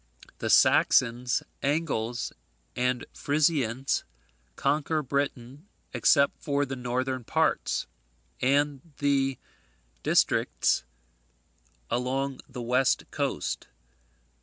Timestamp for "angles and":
1.61-3.05